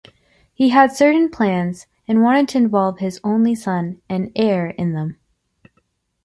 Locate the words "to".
2.49-2.57